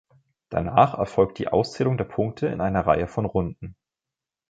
[0.49, 3.75] Danach erfolgt die Auszählung der Punkte in einer Reihe von Runden.